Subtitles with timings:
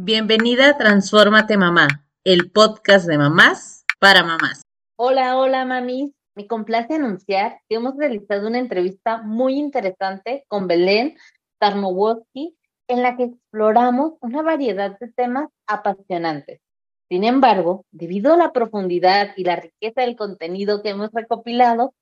[0.00, 1.88] Bienvenida a Transfórmate Mamá,
[2.22, 4.62] el podcast de mamás para mamás.
[4.94, 6.14] Hola, hola, mami.
[6.36, 11.16] Me complace anunciar que hemos realizado una entrevista muy interesante con Belén
[11.58, 12.56] Tarnowski,
[12.86, 16.60] en la que exploramos una variedad de temas apasionantes.
[17.08, 21.92] Sin embargo, debido a la profundidad y la riqueza del contenido que hemos recopilado,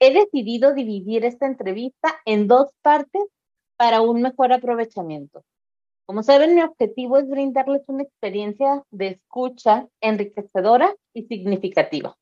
[0.00, 3.22] he decidido dividir esta entrevista en dos partes
[3.76, 5.44] para un mejor aprovechamiento.
[6.06, 12.16] Como saben, mi objetivo es brindarles una experiencia de escucha enriquecedora y significativa.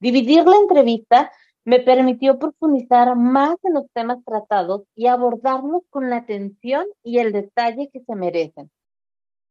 [0.00, 1.32] Dividir la entrevista
[1.64, 7.32] me permitió profundizar más en los temas tratados y abordarlos con la atención y el
[7.32, 8.70] detalle que se merecen.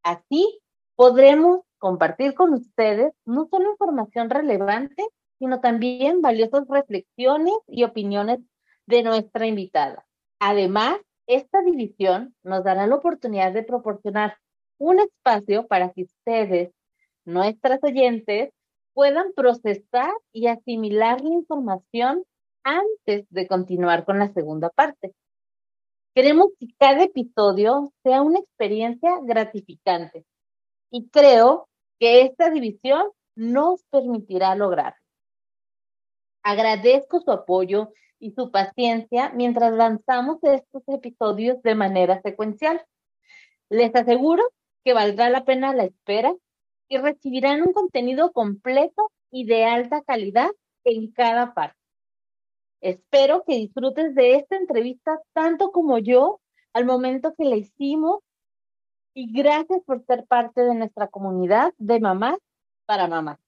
[0.03, 0.59] Así
[0.95, 5.03] podremos compartir con ustedes no solo información relevante,
[5.39, 8.39] sino también valiosas reflexiones y opiniones
[8.85, 10.05] de nuestra invitada.
[10.39, 14.37] Además, esta división nos dará la oportunidad de proporcionar
[14.77, 16.71] un espacio para que ustedes,
[17.25, 18.51] nuestras oyentes,
[18.93, 22.23] puedan procesar y asimilar la información
[22.63, 25.13] antes de continuar con la segunda parte.
[26.15, 30.25] Queremos que cada episodio sea una experiencia gratificante
[30.91, 31.67] y creo
[31.99, 33.03] que esta división
[33.35, 34.99] nos permitirá lograrlo.
[36.43, 37.91] Agradezco su apoyo
[38.23, 42.81] y su paciencia mientras lanzamos estos episodios de manera secuencial.
[43.69, 44.43] Les aseguro
[44.85, 46.33] que valdrá la pena la espera
[46.87, 50.49] y recibirán un contenido completo y de alta calidad
[50.85, 51.77] en cada parte.
[52.79, 56.39] Espero que disfrutes de esta entrevista tanto como yo
[56.71, 58.19] al momento que la hicimos
[59.13, 62.37] y gracias por ser parte de nuestra comunidad de mamás
[62.85, 63.42] para mamás.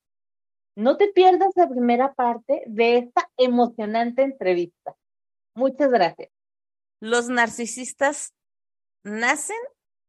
[0.78, 4.94] No te pierdas la primera parte de esta emocionante entrevista.
[5.54, 6.30] Muchas gracias.
[7.00, 8.34] ¿Los narcisistas
[9.02, 9.56] nacen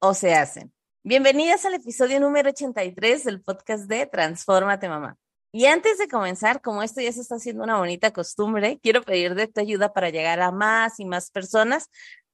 [0.01, 0.73] o se hacen?
[1.05, 5.17] Bienvenidas al episodio número 83 del podcast de Transfórmate Mamá.
[5.53, 9.37] Y antes de comenzar, como esto ya se está haciendo una bonita costumbre, quiero pedir
[9.37, 11.91] de tu ayuda para llegar a más y más personas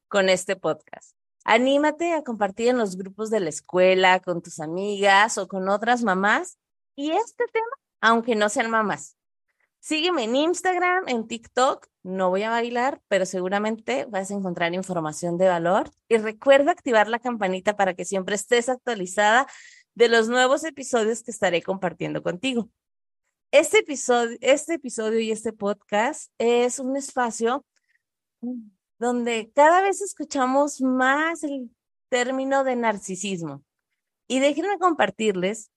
[0.09, 1.15] con este podcast.
[1.45, 6.03] Anímate a compartir en los grupos de la escuela, con tus amigas o con otras
[6.03, 6.57] mamás.
[6.97, 9.17] Y este tema aunque no sean mamás.
[9.79, 11.87] Sígueme en Instagram, en TikTok.
[12.03, 15.91] No voy a bailar, pero seguramente vas a encontrar información de valor.
[16.09, 19.47] Y recuerda activar la campanita para que siempre estés actualizada
[19.95, 22.69] de los nuevos episodios que estaré compartiendo contigo.
[23.51, 27.65] Este episodio, este episodio y este podcast es un espacio
[28.99, 31.71] donde cada vez escuchamos más el
[32.09, 33.65] término de narcisismo.
[34.29, 35.72] Y déjenme compartirles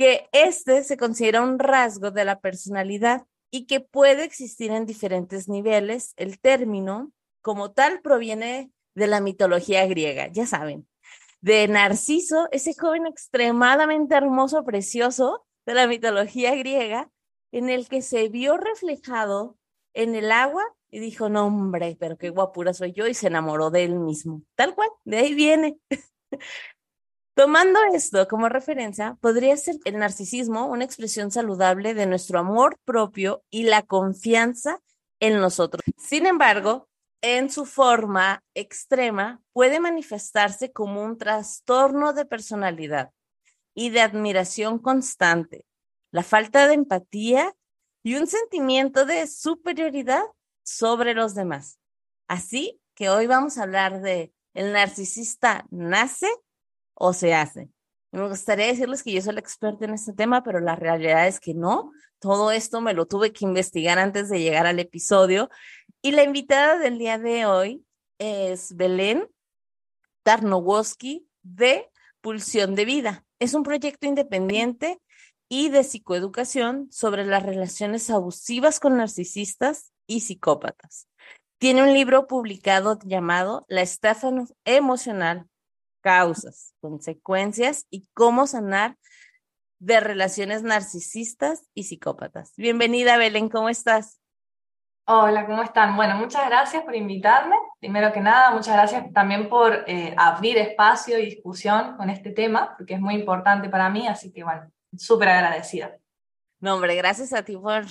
[0.00, 5.46] que este se considera un rasgo de la personalidad y que puede existir en diferentes
[5.46, 6.14] niveles.
[6.16, 7.12] El término,
[7.42, 10.88] como tal, proviene de la mitología griega, ya saben,
[11.42, 17.10] de Narciso, ese joven extremadamente hermoso, precioso de la mitología griega,
[17.52, 19.58] en el que se vio reflejado
[19.92, 23.70] en el agua y dijo, no hombre, pero qué guapura soy yo, y se enamoró
[23.70, 24.40] de él mismo.
[24.54, 25.78] Tal cual, de ahí viene.
[27.34, 33.42] Tomando esto como referencia, podría ser el narcisismo una expresión saludable de nuestro amor propio
[33.50, 34.80] y la confianza
[35.20, 35.82] en nosotros.
[35.96, 36.88] Sin embargo,
[37.22, 43.10] en su forma extrema puede manifestarse como un trastorno de personalidad
[43.74, 45.64] y de admiración constante,
[46.10, 47.54] la falta de empatía
[48.02, 50.24] y un sentimiento de superioridad
[50.62, 51.78] sobre los demás.
[52.26, 56.28] Así que hoy vamos a hablar de el narcisista nace
[57.00, 57.70] o se hace.
[58.12, 61.40] Me gustaría decirles que yo soy la experta en este tema, pero la realidad es
[61.40, 61.92] que no.
[62.18, 65.48] Todo esto me lo tuve que investigar antes de llegar al episodio.
[66.02, 67.84] Y la invitada del día de hoy
[68.18, 69.28] es Belén
[70.24, 71.90] Tarnowski de
[72.20, 73.24] Pulsión de Vida.
[73.38, 75.00] Es un proyecto independiente
[75.48, 81.08] y de psicoeducación sobre las relaciones abusivas con narcisistas y psicópatas.
[81.58, 84.30] Tiene un libro publicado llamado La estafa
[84.64, 85.49] emocional
[86.00, 88.96] causas, consecuencias y cómo sanar
[89.78, 92.52] de relaciones narcisistas y psicópatas.
[92.56, 94.20] Bienvenida, Belén, ¿cómo estás?
[95.06, 95.96] Hola, ¿cómo están?
[95.96, 97.56] Bueno, muchas gracias por invitarme.
[97.80, 102.74] Primero que nada, muchas gracias también por eh, abrir espacio y discusión con este tema,
[102.76, 105.96] porque es muy importante para mí, así que bueno, súper agradecida.
[106.60, 107.86] No, hombre, gracias a ti por,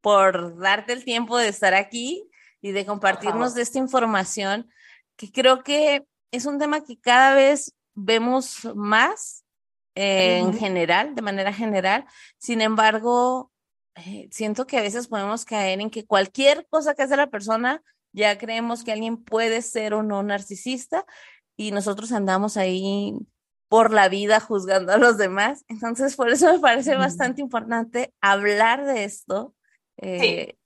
[0.00, 2.28] por darte el tiempo de estar aquí
[2.60, 4.68] y de compartirnos de esta información
[5.16, 9.44] que creo que es un tema que cada vez vemos más
[9.94, 12.04] en general, de manera general.
[12.38, 13.50] Sin embargo,
[13.94, 17.82] eh, siento que a veces podemos caer en que cualquier cosa que hace la persona,
[18.12, 21.06] ya creemos que alguien puede ser o no narcisista
[21.56, 23.14] y nosotros andamos ahí
[23.68, 25.64] por la vida juzgando a los demás.
[25.68, 29.54] Entonces, por eso me parece bastante importante hablar de esto.
[29.96, 30.56] Eh,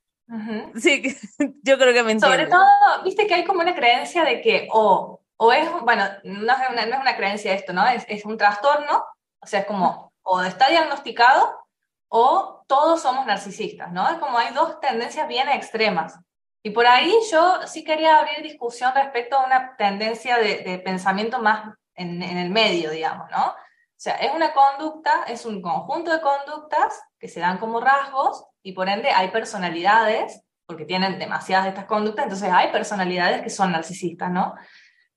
[0.75, 1.03] sí.
[1.63, 2.19] yo creo que me.
[2.19, 2.63] Sobre todo,
[3.03, 7.15] viste que hay como una creencia de que o, o es, bueno, no es, una,
[7.17, 7.87] creencia esto, ¿no?
[7.87, 9.03] Es, es un trastorno,
[9.39, 11.65] o sea, es como, o está diagnosticado
[12.09, 14.07] o todos somos narcisistas, ¿no?
[14.07, 16.19] Es como hay dos tendencias bien extremas.
[16.61, 21.73] Y por ahí yo sí quería abrir discusión respecto a una tendencia de, pensamiento más
[21.95, 23.47] en, en, el medio, digamos, ¿no?
[23.47, 23.55] O
[23.97, 28.73] sea, es una conducta, es un conjunto de conductas que se dan como rasgos y
[28.73, 33.71] por ende hay personalidades, porque tienen demasiadas de estas conductas, entonces hay personalidades que son
[33.71, 34.53] narcisistas, ¿no?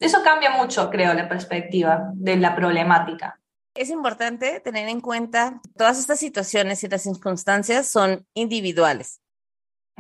[0.05, 3.41] Eso cambia mucho, creo, la perspectiva de la problemática.
[3.75, 9.23] Es importante tener en cuenta todas estas situaciones y las circunstancias son individuales.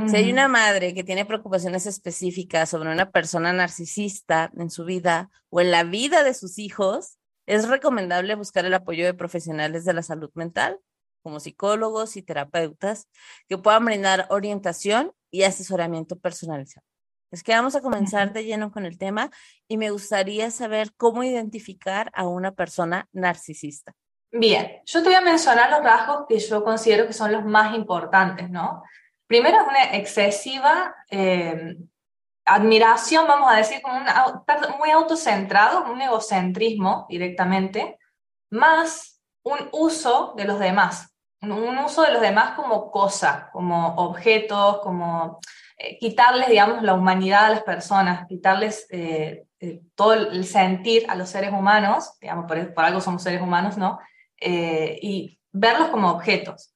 [0.06, 5.30] Si hay una madre que tiene preocupaciones específicas sobre una persona narcisista en su vida
[5.48, 7.16] o en la vida de sus hijos,
[7.46, 10.80] es recomendable buscar el apoyo de profesionales de la salud mental,
[11.22, 13.08] como psicólogos y terapeutas,
[13.48, 16.84] que puedan brindar orientación y asesoramiento personalizado.
[17.30, 19.30] Es que vamos a comenzar de lleno con el tema
[19.66, 23.92] y me gustaría saber cómo identificar a una persona narcisista.
[24.30, 27.74] Bien, yo te voy a mencionar los rasgos que yo considero que son los más
[27.74, 28.82] importantes, ¿no?
[29.26, 31.76] Primero es una excesiva eh,
[32.44, 34.00] admiración, vamos a decir, como
[34.78, 37.98] muy autocentrado, un egocentrismo directamente,
[38.50, 44.80] más un uso de los demás, un, uso de los demás como cosa, como objetos,
[44.80, 45.40] como
[45.76, 49.44] eh, quitarles, digamos, la humanidad a las personas, quitarles eh,
[49.94, 53.98] todo el sentir a los seres humanos, digamos, por, por algo somos seres humanos, ¿no?
[54.46, 56.74] y verlos como objetos.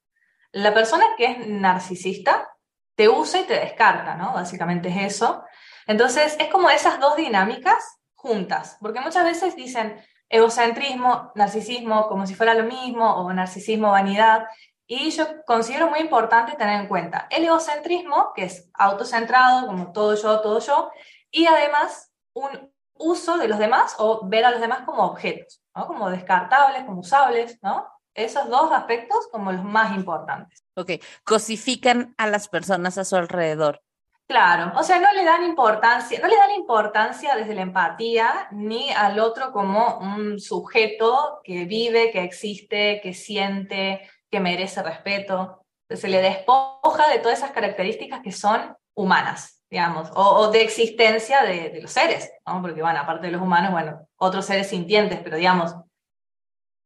[0.52, 2.48] La persona que es narcisista
[2.94, 4.32] te usa y te descarta, ¿no?
[4.32, 5.44] Básicamente es eso.
[5.86, 12.34] Entonces, es como esas dos dinámicas juntas, porque muchas veces dicen egocentrismo, narcisismo, como si
[12.34, 14.46] fuera lo mismo, o narcisismo, vanidad,
[14.90, 20.14] y yo considero muy importante tener en cuenta el egocentrismo, que es autocentrado, como todo
[20.14, 20.90] yo, todo yo,
[21.30, 25.86] y además un uso de los demás o ver a los demás como objetos, ¿no?
[25.86, 27.86] como descartables, como usables, ¿no?
[28.14, 30.64] esos dos aspectos como los más importantes.
[30.74, 30.92] Ok,
[31.22, 33.82] cosifican a las personas a su alrededor.
[34.26, 38.90] Claro, o sea, no le dan importancia, no le dan importancia desde la empatía ni
[38.90, 45.64] al otro como un sujeto que vive, que existe, que siente, que merece respeto.
[45.88, 51.78] Se le despoja de todas esas características que son humanas, digamos, o, de existencia de,
[51.80, 52.60] los seres, ¿no?
[52.60, 55.74] Porque, bueno, aparte de los humanos, bueno, otros seres sintientes, pero digamos,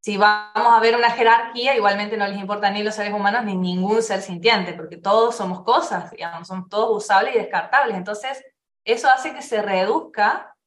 [0.03, 3.55] si vamos a ver una jerarquía, igualmente no les importa ni los seres humanos ni
[3.55, 7.95] ningún ser sintiente, porque todos somos cosas, digamos, somos todos usables y descartables.
[7.95, 8.43] Entonces,
[8.85, 10.57] eso hace que se reduzca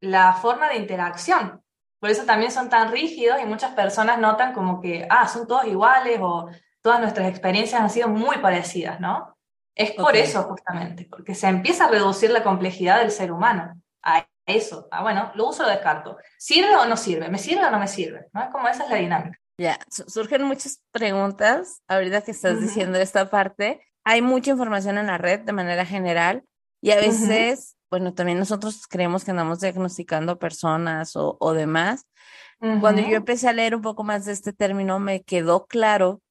[0.00, 1.63] la forma de interacción.
[2.04, 5.64] Por eso también son tan rígidos y muchas personas notan como que, ah, son todos
[5.64, 6.50] iguales o
[6.82, 9.38] todas nuestras experiencias han sido muy parecidas, ¿no?
[9.74, 13.80] Es por eso justamente, porque se empieza a reducir la complejidad del ser humano
[14.46, 14.88] eso.
[14.90, 16.18] Ah, bueno, lo uso o lo descarto.
[16.38, 17.30] ¿Sirve o no sirve?
[17.30, 18.26] ¿Me sirve o no me sirve?
[18.32, 18.42] ¿No?
[18.42, 19.38] Es como esa es la dinámica.
[19.56, 23.80] Ya, surgen muchas preguntas ahorita que estás diciendo esta parte.
[24.04, 26.44] Hay mucha información en la red de manera general
[26.82, 32.06] y a veces, bueno, también nosotros creemos que andamos diagnosticando personas o, o demás.
[32.80, 36.22] Cuando yo empecé a leer un poco más de este término, me quedó claro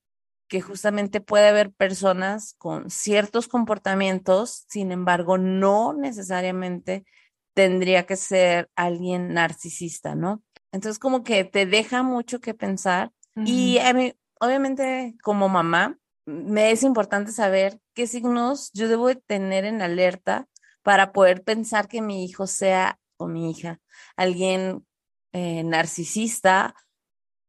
[0.47, 7.05] que justamente puede haber personas con ciertos comportamientos, sin embargo, no necesariamente
[7.53, 10.41] tendría que ser alguien narcisista, ¿no?
[10.71, 16.71] Entonces como que te deja mucho que pensar y a mí, obviamente como mamá me
[16.71, 20.47] es importante saber qué signos yo debo de tener en alerta
[20.83, 23.79] para poder pensar que mi hijo sea o mi hija
[24.15, 24.85] alguien
[25.31, 26.75] eh, narcisista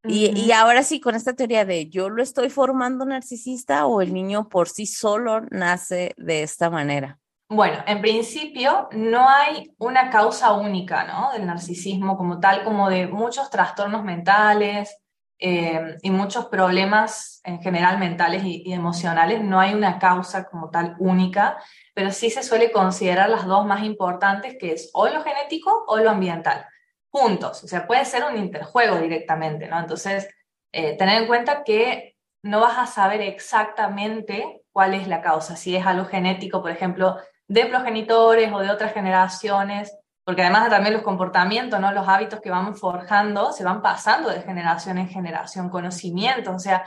[0.06, 4.12] y, y, ahora sí, con esta teoría de yo lo estoy formando narcisista o el
[4.12, 7.18] niño por sí solo nace de esta manera.
[7.48, 11.32] Bueno, en principio no hay una causa única ¿no?
[11.32, 14.94] del narcisismo como tal, como de muchos trastornos mentales
[15.38, 19.42] eh, y muchos problemas en general mentales y, emocionales.
[19.42, 21.58] No hay una causa como tal única,
[21.94, 25.98] pero sí se suele considerar las dos más importantes, que es o lo genético o
[25.98, 26.66] lo ambiental,
[27.10, 27.64] juntos.
[27.64, 29.78] O sea, puede ser un interjuego directamente, ¿no?
[29.78, 30.28] Entonces,
[30.72, 35.56] eh, tener en cuenta que no vas a saber exactamente cuál es la causa.
[35.56, 37.16] Si es algo genético, por ejemplo,
[37.48, 41.92] de progenitores o de otras generaciones, porque además también los comportamientos, ¿no?
[41.92, 46.84] los hábitos que vamos forjando se van pasando de generación en generación, conocimiento, o sea,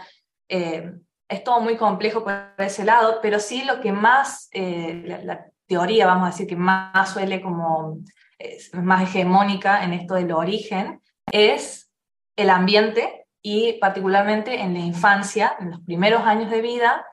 [0.49, 0.91] eh,
[1.29, 6.07] es todo muy complejo por ese lado, pero sí lo que más, eh, la, teoría,
[6.07, 7.97] vamos a decir, que más suele como,
[8.39, 11.91] es más hegemónica en esto del origen, es
[12.37, 17.05] el ambiente y particularmente en la infancia, en los primeros años de vida,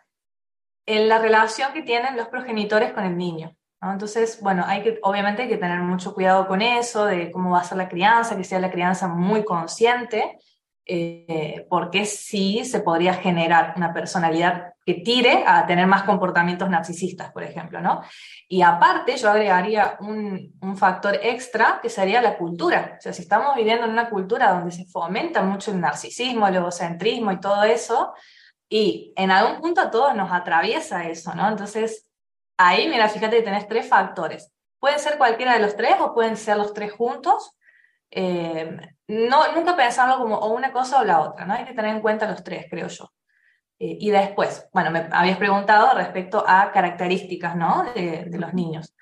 [0.87, 3.57] en la relación que tienen los progenitores con el niño.
[3.92, 7.60] Entonces, bueno, hay que, obviamente hay que tener mucho cuidado con eso, de cómo va
[7.60, 10.38] a ser la crianza, que sea la crianza muy consciente,
[10.86, 17.32] eh, porque sí se podría generar una personalidad que tire a tener más comportamientos narcisistas,
[17.32, 18.02] por ejemplo, ¿no?
[18.48, 22.96] Y aparte, yo agregaría un, un, factor extra que sería la cultura.
[22.98, 26.56] O sea, si estamos viviendo en una cultura donde se fomenta mucho el narcisismo, el
[26.56, 28.12] egocentrismo y todo eso,
[28.68, 31.48] y en algún punto a todos nos atraviesa eso, ¿no?
[31.48, 32.03] Entonces,
[32.56, 34.52] ahí, mira, fíjate que tenés tres factores.
[34.78, 37.56] Pueden ser cualquiera de los tres o pueden ser los tres juntos.
[38.11, 38.76] Eh,
[39.08, 41.54] no, nunca pensarlo como o una cosa o la otra, ¿no?
[41.54, 43.12] Hay que tener en cuenta los tres, creo yo.
[43.78, 47.84] Eh, y después, bueno, me habías preguntado respecto a características, ¿no?
[47.94, 48.94] De, de los niños.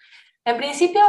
[0.44, 1.02] En principio,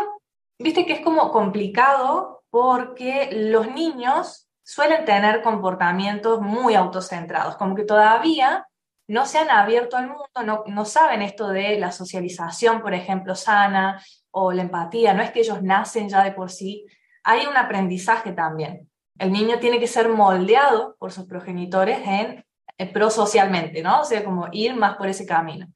[0.59, 7.83] viste que es como complicado porque los niños suelen tener comportamientos muy autocentrados, como que
[7.83, 8.67] todavía
[9.07, 13.36] no se han abierto al mundo, no, no saben esto de la socialización, por ejemplo,
[13.36, 16.86] sana o la empatía, no es que ellos nacen ya de por sí,
[17.24, 18.89] hay un aprendizaje también.
[19.19, 22.45] El niño tiene que ser moldeado por sus progenitores en,
[22.77, 24.01] en prosocialmente, ¿no?
[24.01, 25.67] O sea, como ir más por ese camino.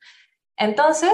[0.56, 1.14] Entonces,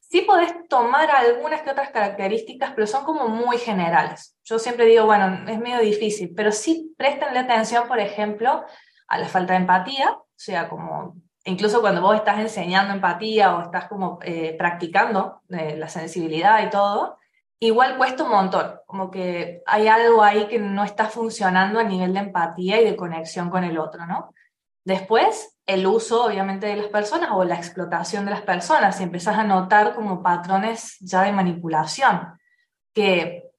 [0.00, 4.36] sí podés tomar algunas que otras características, pero son como muy generales.
[4.44, 8.64] Yo siempre digo, bueno, es medio difícil, pero sí prestenle atención, por ejemplo,
[9.08, 13.62] a la falta de empatía, o sea, como incluso cuando vos estás enseñando empatía o
[13.62, 17.18] estás como eh, practicando eh, la sensibilidad y todo,
[17.60, 22.12] igual cuesta un montón, como que hay algo ahí que no está funcionando a nivel
[22.12, 24.34] de empatía y de conexión con el otro, ¿no?
[24.84, 29.38] Después, el uso obviamente de las personas o la explotación de las personas, si empezás
[29.38, 32.38] a notar como patrones ya de manipulación,
[32.94, 33.50] que,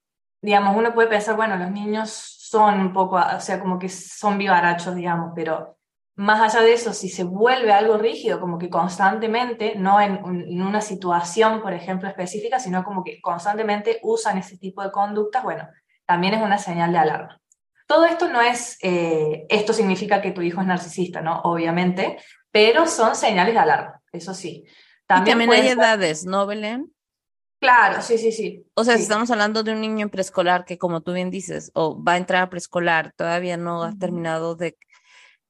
[0.41, 4.37] digamos, uno puede pensar, bueno, los niños son un poco, o sea, como que son
[4.37, 5.76] vivarachos, digamos, pero
[6.17, 10.81] más allá de eso, si se vuelve algo rígido, como que constantemente, no en, una
[10.81, 15.69] situación, por ejemplo, específica, sino como que constantemente usan ese tipo de conductas, bueno,
[16.07, 17.39] también es una señal de alarma.
[17.85, 21.39] Todo esto no es, eh, esto significa que tu hijo es narcisista, ¿no?
[21.43, 22.17] Obviamente,
[22.51, 24.65] pero son señales de alarma, eso sí.
[25.05, 26.91] También, y también hay edades, ¿no, Belén?
[27.59, 28.65] Claro, sí, sí, sí.
[28.73, 31.71] O sea, si estamos hablando de un niño en preescolar que, como tú bien dices,
[31.75, 34.77] o va a entrar a preescolar, todavía no ha terminado de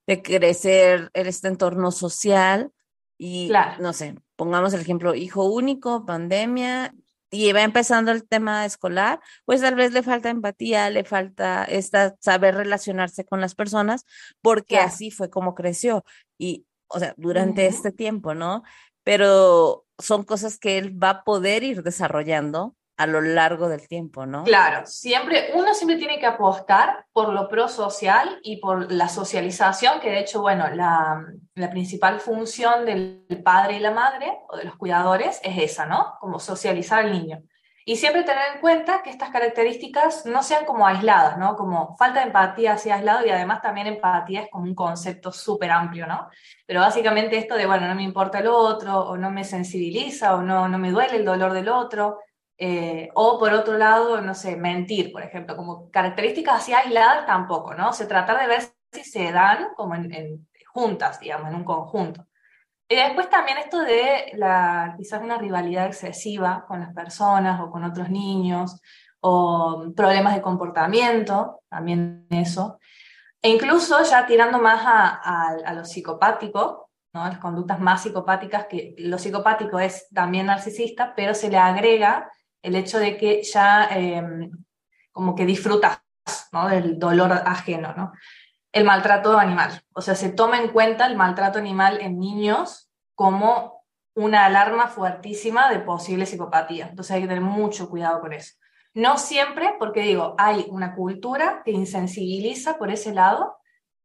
[0.08, 2.72] de crecer en este entorno social
[3.18, 6.94] y, no sé, pongamos el ejemplo, hijo único, pandemia,
[7.30, 12.16] y va empezando el tema escolar, pues tal vez le falta empatía, le falta esta,
[12.22, 14.06] saber relacionarse con las personas,
[14.42, 16.06] porque así fue como creció.
[16.38, 18.64] Y, o sea, durante este tiempo, ¿no?
[19.04, 24.26] Pero son cosas que él va a poder ir desarrollando a lo largo del tiempo,
[24.26, 24.44] ¿no?
[24.44, 30.10] Claro, siempre, uno siempre tiene que apostar por lo prosocial y por la socialización, que
[30.10, 31.24] de hecho, bueno, la,
[31.54, 36.16] la, principal función del padre y la madre o de los cuidadores es esa, ¿no?
[36.20, 37.44] Como socializar al niño.
[37.86, 41.56] Y siempre tener en cuenta que estas características no sean como aisladas, ¿no?
[41.56, 45.72] Como falta de empatía así aislado y además también empatía es como un concepto súper
[45.72, 46.28] amplio, ¿no?
[46.66, 50.42] Pero básicamente esto de, bueno, no me importa el otro, o no me sensibiliza, o
[50.42, 52.20] no, no me duele el dolor del otro,
[52.60, 57.76] eh, o por otro lado, no sé, mentir, por ejemplo, como características así aisladas tampoco,
[57.76, 57.94] ¿no?
[57.94, 58.62] Se trata de ver
[58.92, 62.26] si se dan como en, juntas, digamos, en un conjunto.
[62.90, 67.84] Y después también esto de la, quizás una rivalidad excesiva con las personas o con
[67.84, 68.82] otros niños,
[69.20, 72.80] o problemas de comportamiento, también eso.
[73.42, 77.26] E incluso ya tirando más a, a, lo psicopático, ¿no?
[77.26, 82.32] las conductas más psicopáticas, que lo psicopático es también narcisista, pero se le agrega
[82.68, 84.52] el hecho de que ya em,
[85.14, 86.02] como que disfrutas
[86.52, 86.68] ¿no?
[86.68, 88.12] del dolor ajeno, ¿no?
[88.74, 93.86] El maltrato animal, o sea, se toma en cuenta el maltrato animal en niños como
[94.16, 98.56] una alarma fuertísima de posible psicopatía, entonces hay que tener mucho cuidado con eso.
[98.94, 103.58] No siempre, porque digo, hay una cultura que insensibiliza por ese lado,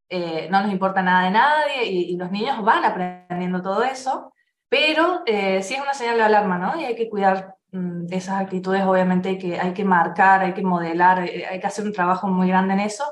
[0.08, 4.32] eh, no nos importa nada de nadie y, los niños van aprendiendo todo eso,
[4.68, 6.80] pero eh, sí es una señal de alarma, ¿no?
[6.80, 11.26] Y hay que cuidar Mm, esas actitudes obviamente que hay que marcar, hay que modelar,
[11.26, 13.04] eh, hay que hacer un trabajo muy grande en eso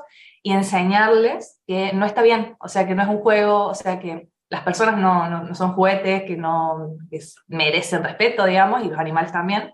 [0.43, 3.99] y enseñarles que no está bien, o sea, que no es un juego, o sea,
[3.99, 6.95] que las personas no, no, son juguetes, que no
[7.47, 9.73] merecen respeto, digamos, y los animales también.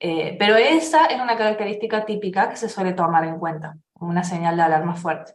[0.00, 4.22] Eh, pero esa es una característica típica que se suele tomar en cuenta, como una
[4.22, 5.34] señal de alarma fuerte.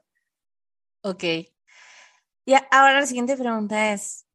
[1.02, 1.24] Ok.
[2.46, 4.26] Y ahora la siguiente pregunta es,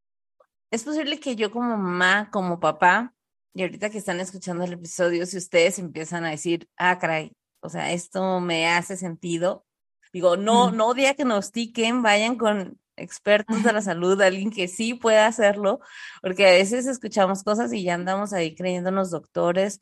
[0.71, 3.15] ¿es posible que yo como mamá, como papá,
[3.55, 7.69] y ahorita que están escuchando el episodio, si ustedes empiezan a decir, ah, caray, o
[7.69, 9.65] sea, esto me hace sentido,
[10.13, 15.81] Digo, no, no diagnostiquen, vayan con expertos de la salud, alguien que sí pueda hacerlo,
[16.23, 19.81] porque a veces escuchamos cosas y ya andamos ahí creyéndonos doctores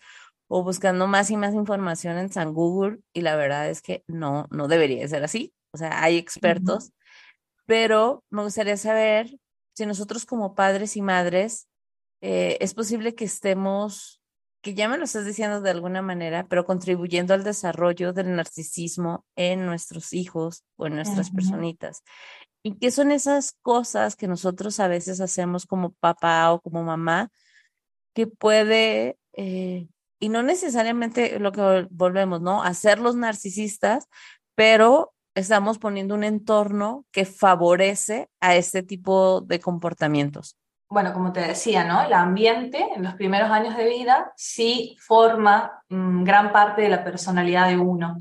[0.49, 4.47] o buscando más y más información en San Google y la verdad es que no,
[4.51, 5.53] no debería ser así.
[5.73, 6.93] O sea, hay expertos,
[7.67, 9.39] pero me gustaría saber
[9.75, 11.69] si nosotros como padres y madres
[12.29, 14.21] eh, es posible que estemos,
[14.61, 19.25] que ya me lo estás diciendo de alguna manera, pero contribuyendo al desarrollo del narcisismo
[19.37, 22.03] en nuestros hijos o en nuestras personitas.
[22.65, 27.31] ¿Y qué son esas cosas que nosotros a veces hacemos como papá o como mamá
[28.13, 29.87] que puede, eh,
[30.19, 32.61] y no necesariamente lo que volvemos, ¿no?
[32.65, 34.09] Hacerlos narcisistas,
[34.57, 40.57] pero estamos poniendo un entorno que favorece a este tipo de comportamientos.
[40.89, 42.03] Bueno, como te decía, ¿no?
[42.03, 47.03] El ambiente en los primeros años de vida sí forma mm, gran parte de la
[47.03, 48.17] personalidad de uno.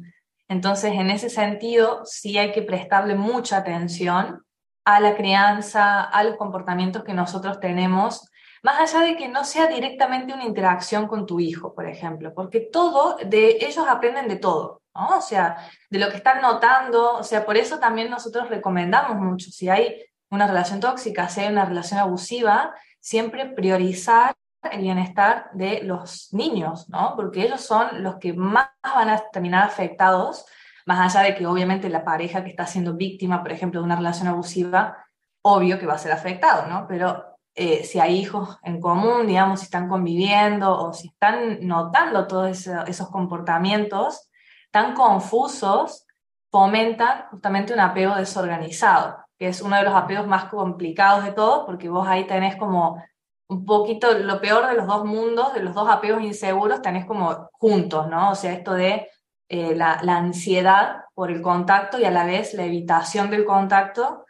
[0.48, 4.44] Entonces, en ese sentido, sí hay que prestarle mucha atención
[4.84, 8.30] a la crianza, a los comportamientos que nosotros tenemos,
[8.64, 12.62] más allá de que no sea directamente una interacción con tu hijo, por ejemplo, porque
[12.62, 14.82] todo, de ellos aprenden de todo.
[14.94, 15.58] O sea,
[15.90, 20.04] de lo que están notando, o sea, por eso también nosotros recomendamos mucho, si hay
[20.30, 24.34] una relación tóxica, si hay una relación abusiva, siempre priorizar
[24.72, 27.14] el bienestar de los niños, ¿no?
[27.16, 30.46] Porque ellos son los que más van a terminar afectados,
[30.86, 33.96] más allá de que obviamente la pareja que está siendo víctima, por ejemplo, de una
[33.96, 34.98] relación abusiva,
[35.44, 36.88] obvio que va a ser afectado, ¿no?
[36.88, 42.28] Pero eh, si hay hijos en común, digamos, si están conviviendo o si están notando
[42.28, 44.30] todos esos comportamientos,
[44.72, 46.06] tan confusos
[46.52, 51.66] fomentan justamente un apego desorganizado, que es uno de los apegos más complicados de todos,
[51.66, 53.04] porque vos ahí tenés como
[53.48, 57.50] un poquito lo peor de los dos mundos, de los dos apegos inseguros, tenés como
[57.54, 58.32] juntos, ¿no?
[58.32, 59.08] O sea, esto de
[59.50, 64.26] eh, la, ansiedad por el contacto y a la vez la evitación del contacto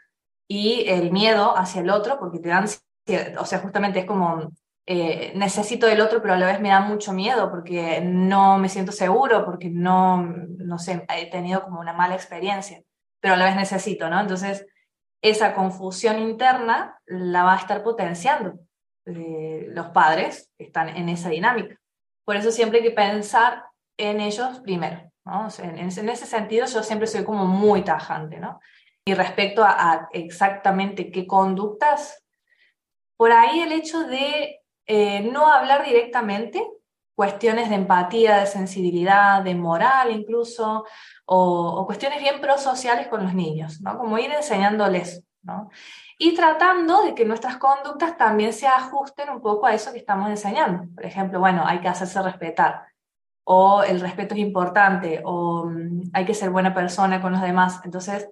[0.48, 2.66] y el miedo hacia el otro, porque te dan,
[3.39, 4.52] o sea, justamente es como
[4.86, 8.70] eh, necesito del otro, pero a la vez me da mucho miedo porque no me
[8.70, 12.82] siento seguro, porque no, no sé, he tenido como una mala experiencia,
[13.22, 14.20] pero a la vez necesito, ¿no?
[14.20, 14.65] Entonces,
[15.30, 18.60] esa confusión interna la va a estar potenciando
[19.06, 21.80] eh, los padres están en esa dinámica.
[22.26, 23.64] Por eso siempre hay que pensar
[23.98, 25.48] en ellos primero, ¿no?
[25.60, 28.60] en, ese sentido yo siempre soy como muy tajante, ¿no?
[29.06, 32.24] Y respecto a, a exactamente qué conductas,
[33.18, 36.68] por ahí el hecho de eh, no hablar directamente,
[37.16, 40.86] cuestiones de empatía, de sensibilidad, de moral incluso,
[41.26, 43.98] o, cuestiones bien prosociales con los niños, ¿no?
[43.98, 45.70] Como ir enseñándoles, ¿no?
[46.18, 50.30] Y tratando de que nuestras conductas también se ajusten un poco a eso que estamos
[50.30, 50.86] enseñando.
[50.94, 52.86] Por ejemplo, bueno, hay que hacerse respetar,
[53.44, 57.82] o el respeto es importante, o mm, hay que ser buena persona con los demás.
[57.84, 58.30] Entonces,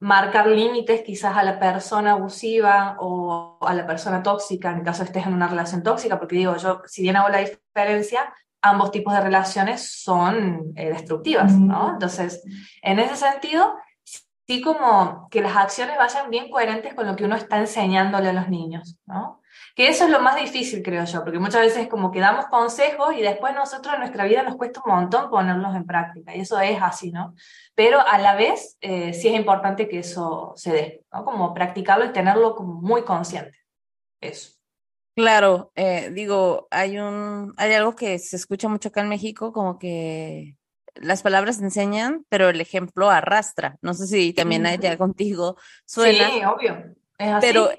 [0.00, 5.26] marcar límites quizás a la persona abusiva o a la persona tóxica, en caso estés
[5.26, 8.32] en una relación tóxica, porque digo, yo, si bien hago la diferencia,
[8.64, 11.92] ambos tipos de relaciones son eh, destructivas, ¿no?
[11.92, 12.42] Entonces,
[12.82, 13.76] en ese sentido,
[14.46, 18.32] sí como que las acciones vayan bien coherentes con lo que uno está enseñándole a
[18.32, 19.42] los niños, ¿no?
[19.74, 23.14] Que eso es lo más difícil, creo yo, porque muchas veces como que damos consejos
[23.16, 26.58] y después nosotros en nuestra vida nos cuesta un montón ponerlos en práctica, y eso
[26.58, 27.34] es así, ¿no?
[27.74, 31.24] Pero a la vez eh, sí es importante que eso se dé, ¿no?
[31.24, 33.58] Como practicarlo y tenerlo como muy consciente.
[34.20, 34.53] Eso.
[35.14, 39.78] Claro, eh, digo, hay un, hay algo que se escucha mucho acá en México, como
[39.78, 40.56] que
[40.94, 43.78] las palabras enseñan, pero el ejemplo arrastra.
[43.80, 46.30] No sé si también allá contigo suena.
[46.30, 46.94] Sí, obvio.
[47.18, 47.46] Es así.
[47.46, 47.70] Pero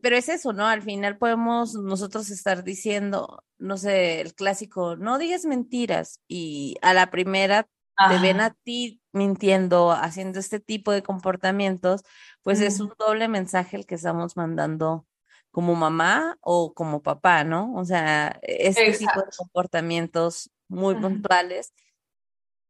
[0.00, 0.66] pero es eso, ¿no?
[0.66, 6.94] Al final podemos nosotros estar diciendo, no sé, el clásico, no digas mentiras y a
[6.94, 7.66] la primera
[8.08, 12.02] te ven a ti mintiendo, haciendo este tipo de comportamientos,
[12.42, 15.06] pues es un doble mensaje el que estamos mandando
[15.54, 17.72] como mamá o como papá, ¿no?
[17.76, 21.72] O sea, este tipo de comportamientos muy puntuales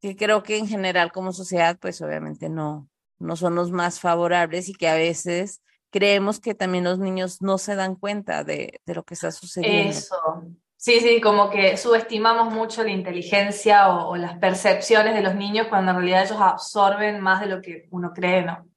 [0.02, 4.68] que creo que en general como sociedad, pues obviamente no, no son los más favorables
[4.68, 9.02] y que a veces creemos que también los niños no se dan cuenta de, lo
[9.04, 9.88] que está sucediendo.
[9.88, 10.44] Eso.
[10.76, 15.92] Sí, sí, como que subestimamos mucho la inteligencia o, las percepciones de los niños cuando
[15.92, 18.68] en realidad ellos absorben más de lo que uno cree, ¿no?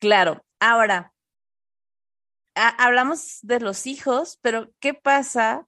[0.00, 0.42] Claro.
[0.58, 1.12] Ahora,
[2.58, 5.66] hablamos de los hijos, pero ¿qué pasa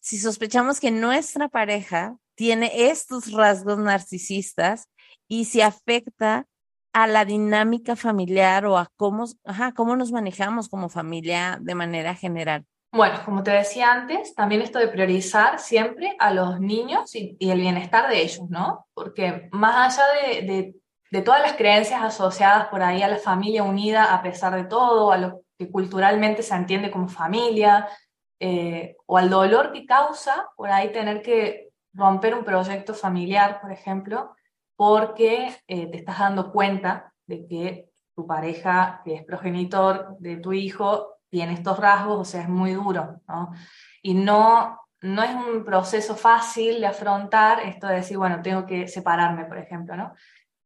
[0.00, 4.88] si sospechamos que nuestra pareja tiene estos rasgos narcisistas
[5.28, 6.46] y si afecta
[6.92, 12.14] a la dinámica familiar o a cómo, ajá, cómo nos manejamos como familia de manera
[12.14, 12.66] general.
[12.92, 17.60] Bueno, como te decía antes, también esto de priorizar siempre a los niños y, el
[17.60, 18.86] bienestar de ellos, ¿no?
[18.92, 20.04] Porque más allá
[20.42, 20.74] de,
[21.12, 25.12] de todas las creencias asociadas por ahí a la familia unida a pesar de todo,
[25.12, 27.88] a lo que culturalmente se entiende como familia,
[28.40, 33.70] eh, o al dolor que causa por ahí tener que romper un proyecto familiar, por
[33.70, 34.34] ejemplo,
[34.74, 40.52] porque eh, te estás dando cuenta de que tu pareja, que es progenitor de tu
[40.52, 43.52] hijo, tiene estos rasgos, o sea, es muy duro, ¿no?
[44.02, 48.88] Y no, no es un proceso fácil de afrontar esto de decir, bueno, tengo que
[48.88, 50.14] separarme, por ejemplo, ¿no?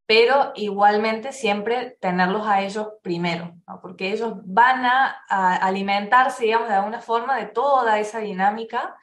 [0.06, 3.80] Pero igualmente siempre tenerlos a ellos primero, ¿no?
[3.80, 5.16] porque ellos van a,
[5.56, 8.96] alimentarse, digamos, de alguna forma de toda esa dinámica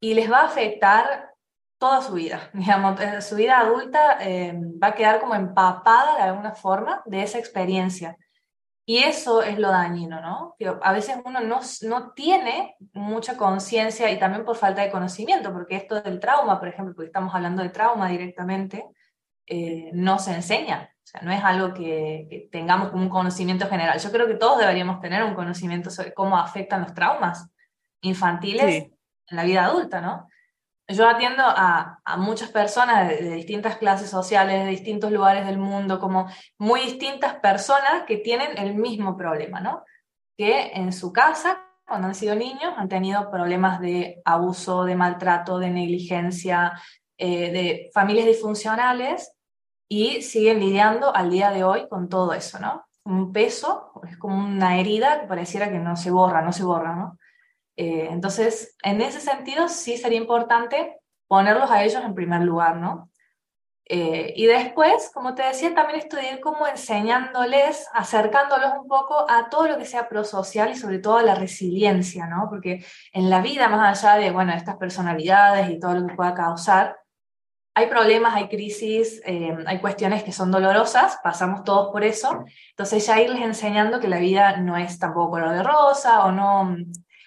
[0.00, 1.34] y les va a afectar
[1.78, 6.22] toda su vida, digamos, eh, su vida adulta eh, va a quedar como empapada de
[6.22, 8.16] alguna forma de esa experiencia.
[8.86, 10.56] Y eso es lo dañino, ¿no?
[10.58, 15.52] Que a veces uno no, no tiene mucha conciencia y también por falta de conocimiento,
[15.52, 18.84] porque esto del trauma, por ejemplo, porque estamos hablando de trauma directamente,
[19.52, 20.94] eh, no se enseña.
[20.94, 23.98] O sea, no es algo que, tengamos como un conocimiento general.
[23.98, 27.50] Yo creo que todos deberíamos tener un conocimiento sobre cómo afectan los traumas
[28.00, 28.84] infantiles
[29.26, 30.28] en la vida adulta, ¿no?
[30.86, 36.28] Yo atiendo a, muchas personas de, distintas clases sociales, de distintos lugares del mundo, como
[36.56, 39.82] muy distintas personas que tienen el mismo problema, ¿no?
[40.38, 45.58] Que en su casa, cuando han sido niños, han tenido problemas de abuso, de maltrato,
[45.58, 46.80] de negligencia,
[47.18, 49.32] eh, de familias disfuncionales
[49.92, 52.86] y siguen lidiando al día de hoy con todo eso, ¿no?
[53.04, 56.94] Un peso, es como una herida que pareciera que no se borra, no se borra,
[56.94, 57.18] ¿no?
[57.76, 63.10] Eh, entonces, en ese sentido, sí sería importante ponerlos a ellos en primer lugar, ¿no?
[63.84, 69.66] Eh, y después, como te decía, también estudiar cómo enseñándoles, acercándolos un poco a todo
[69.66, 72.46] lo que sea prosocial y sobre todo a la resiliencia, ¿no?
[72.48, 76.32] Porque en la vida, más allá de, bueno, estas personalidades y todo lo que pueda
[76.32, 77.00] causar,
[77.74, 83.06] hay problemas, hay crisis, eh, hay cuestiones que son dolorosas, pasamos todos por eso, entonces
[83.06, 86.76] ya irles enseñando que la vida no es tampoco color de rosa o no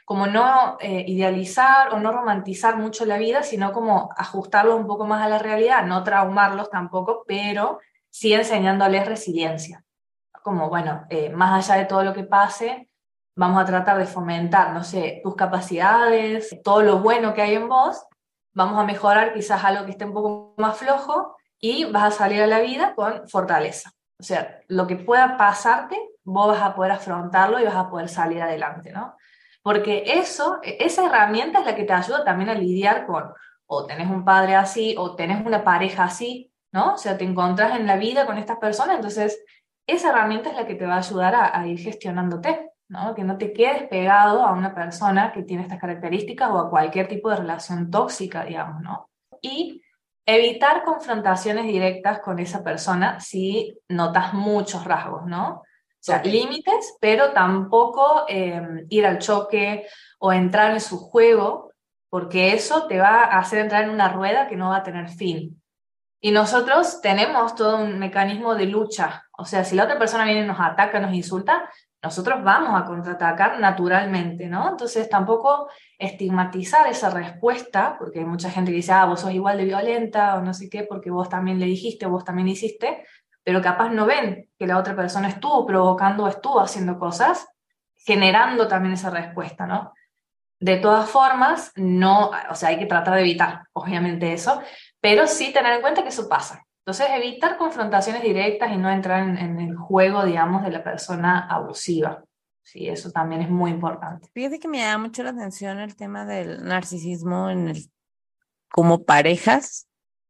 [0.06, 5.06] como no eh, idealizar o no romantizar mucho la vida, sino como ajustarlo un poco
[5.06, 7.80] más a la realidad, no traumarlos tampoco, pero
[8.10, 9.84] sí enseñándoles resiliencia.
[10.44, 12.90] Como, bueno, eh, más allá de todo lo que pase,
[13.36, 17.70] vamos a tratar de fomentar, no sé, tus capacidades, todo lo bueno que hay en
[17.70, 18.06] vos,
[18.54, 22.42] vamos a mejorar quizás algo que esté un poco más flojo y vas a salir
[22.42, 23.92] a la vida con fortaleza.
[24.20, 28.10] O sea, lo que pueda pasarte, vos vas a poder afrontarlo y vas a poder
[28.10, 29.16] salir adelante, ¿no?
[29.62, 33.34] Porque eso, esa herramienta es la que te ayuda también a lidiar con,
[33.66, 36.94] o tenés un padre así, o tenés una pareja así, ¿no?
[36.94, 39.44] O sea, te encontrás en la vida con estas personas, entonces
[39.88, 43.16] esa herramienta es la que te va a ayudar a, ir gestionándote, ¿no?
[43.16, 47.08] Que no te quedes pegado a una persona que tiene estas características o a cualquier
[47.08, 49.10] tipo de relación tóxica, digamos, ¿no?
[49.42, 49.82] Y
[50.26, 55.64] evitar confrontaciones directas con esa persona si notas muchos rasgos, ¿no?
[56.04, 59.88] O sea, límites, pero tampoco em, ir al choque
[60.20, 61.72] o entrar en su juego,
[62.10, 65.10] porque eso te va a hacer entrar en una rueda que no va a tener
[65.10, 65.62] fin.
[66.20, 69.24] Y nosotros tenemos todo un mecanismo de lucha.
[69.38, 71.70] O sea, si la otra persona viene y nos ataca, nos insulta,
[72.04, 74.70] nosotros vamos a contraatacar naturalmente, ¿no?
[74.70, 79.58] Entonces tampoco estigmatizar esa respuesta, porque hay mucha gente que dice, ah, vos sos igual
[79.58, 83.06] de violenta o no sé qué, porque vos también le dijiste vos también hiciste,
[83.42, 87.48] pero capaz no ven que la otra persona estuvo provocando, estuvo haciendo cosas,
[87.96, 89.94] generando también esa respuesta, ¿no?
[90.60, 94.62] De todas formas, no, o sea, hay que tratar de evitar, obviamente, eso,
[95.00, 96.66] pero sí tener en cuenta que eso pasa.
[96.86, 102.26] Entonces, evitar confrontaciones directas y no entrar en, el juego, digamos, de la persona abusiva.
[102.62, 104.28] Sí, eso también es muy importante.
[104.34, 107.90] Fíjate que me llama mucho la atención el tema del narcisismo en el,
[108.70, 109.88] como parejas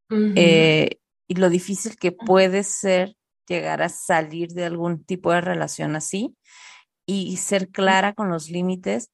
[0.10, 3.16] y lo difícil que puede ser
[3.48, 6.36] llegar a salir de algún tipo de relación así
[7.06, 9.10] y ser clara con los límites,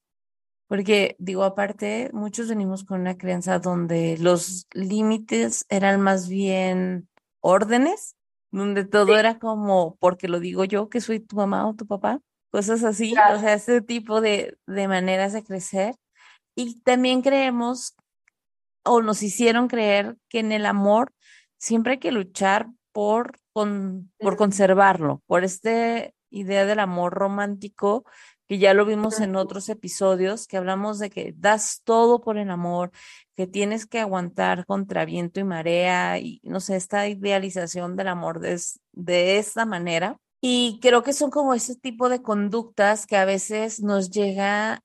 [0.68, 7.08] porque digo, aparte, muchos venimos con una creencia donde los límites eran más bien
[7.42, 8.16] órdenes,
[8.52, 12.20] donde todo era como, porque lo digo yo, que soy tu mamá o tu papá,
[12.52, 15.96] cosas así, o sea, ese tipo de, de maneras de crecer.
[16.56, 17.96] Y también creemos,
[18.84, 21.14] o nos hicieron creer que en el amor
[21.58, 28.04] siempre hay que luchar por, por conservarlo, por esta idea del amor romántico
[28.50, 32.50] que ya lo vimos en otros episodios, que hablamos de que das todo por el
[32.50, 32.90] amor,
[33.36, 38.40] que tienes que aguantar contra viento y marea, y no sé, esta idealización del amor
[38.40, 38.60] de,
[38.94, 40.18] de esta manera.
[40.42, 44.82] Y creo que son como ese tipo de conductas que a veces nos llega,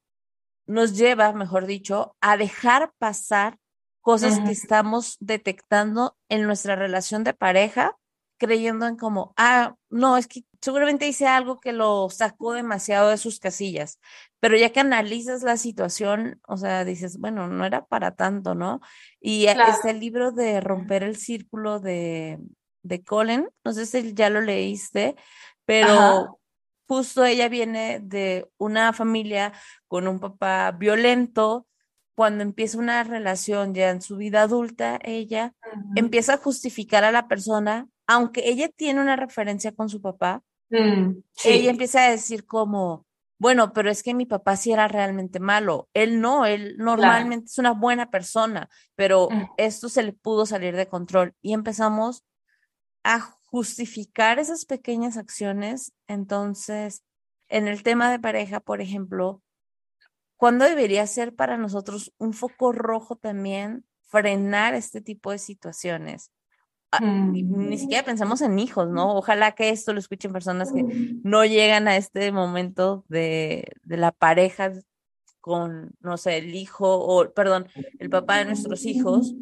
[0.66, 3.56] nos lleva, mejor dicho, a dejar pasar
[4.02, 7.96] cosas que estamos detectando en nuestra relación de pareja
[8.36, 13.18] creyendo en como, ah, no, es que seguramente hice algo que lo sacó demasiado de
[13.18, 14.00] sus casillas,
[14.40, 18.80] pero ya que analizas la situación, o sea, dices, bueno, no era para tanto, ¿no?
[19.20, 22.38] Y este libro de Romper el Círculo de,
[22.82, 25.16] de Colin, no sé si ya lo leíste,
[25.66, 26.40] pero
[26.88, 29.52] justo ella viene de una familia
[29.86, 31.66] con un papá violento,
[32.14, 35.52] cuando empieza una relación ya en su vida adulta, ella
[35.94, 40.42] empieza a justificar a la persona, aunque ella tiene una referencia con su papá,
[40.80, 43.06] mm, ella empieza a decir como,
[43.38, 47.58] bueno, pero es que mi papá sí era realmente malo, él no, él normalmente es
[47.58, 49.52] una buena persona, pero mm.
[49.56, 52.24] esto se le pudo salir de control y empezamos
[53.02, 55.92] a justificar esas pequeñas acciones.
[56.08, 57.04] Entonces,
[57.48, 59.42] en el tema de pareja, por ejemplo,
[60.36, 66.30] ¿Cuándo debería ser para nosotros un foco rojo también frenar este tipo de situaciones?
[66.96, 67.76] Ah, ni, mm.
[67.78, 69.16] siquiera pensamos en hijos, ¿no?
[69.16, 70.82] Ojalá que esto lo escuchen personas que
[71.22, 74.72] no llegan a este momento de, de la pareja
[75.40, 79.34] con, no sé, el hijo o, perdón, el papá de nuestros hijos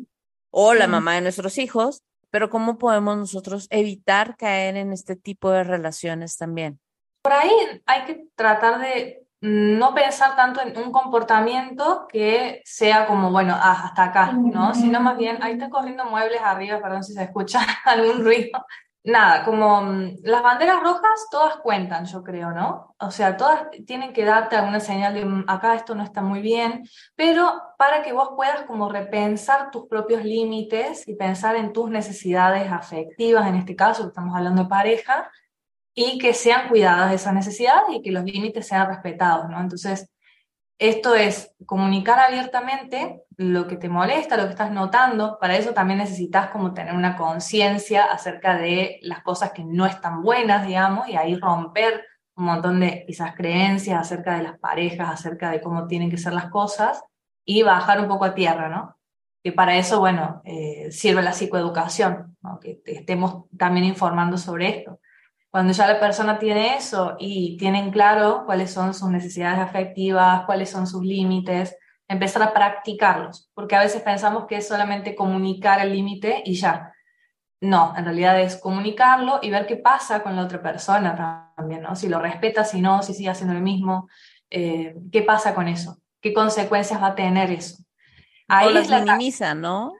[0.51, 5.51] o la mamá de nuestros hijos, pero ¿cómo podemos nosotros evitar caer en este tipo
[5.51, 6.81] de relaciones también?
[7.23, 7.51] Por ahí
[7.87, 13.87] hay que tratar de no pensar tanto en un comportamiento que sea como, bueno, ah,
[13.87, 14.73] hasta acá, ¿no?
[14.73, 18.65] Sino más bien, ahí están corriendo muebles arriba, perdón si se escucha algún ruido.
[19.05, 22.95] Nada, como mm, las banderas rojas todas cuentan, yo creo, ¿no?
[23.01, 26.41] O sea, todas tienen que darte alguna señal de mm, acá esto no está muy
[26.41, 26.85] bien,
[27.17, 32.71] pero para que vos puedas como repensar tus propios límites y pensar en tus necesidades
[32.71, 35.29] afectivas, en este caso, estamos hablando de pareja,
[35.95, 39.61] y que sean cuidadas esas necesidades y que los límites sean respetados, ¿no?
[39.61, 40.09] Entonces,
[40.79, 45.39] esto es comunicar abiertamente lo que te molesta, lo que estás notando.
[45.41, 50.23] Para eso también necesitas como tener una conciencia acerca de las cosas que no están
[50.23, 55.51] buenas, digamos, y ahí romper un montón de quizás creencias acerca de las parejas, acerca
[55.51, 57.05] de cómo tienen que ser las cosas
[57.45, 58.97] y bajar un poco a tierra, ¿no?
[59.45, 62.59] Que para eso, bueno, eh, sirve la psicoeducación, ¿no?
[62.61, 65.01] que estemos también informando sobre esto.
[65.53, 70.71] Cuando ya la persona tiene eso y tienen claro cuáles son sus necesidades afectivas, cuáles
[70.71, 71.77] son sus límites,
[72.09, 76.95] empezar a practicarlos, porque a veces pensamos que es solamente comunicar el límite y ya.
[77.61, 81.97] No, en realidad es comunicarlo y ver qué pasa con la otra persona también, ¿no?
[81.97, 84.09] Si lo respeta, si no, si sigue haciendo lo mismo,
[84.49, 87.85] eh, qué pasa con eso, qué consecuencias va a tener eso.
[88.49, 89.93] Ahí o las minimiza, ¿no?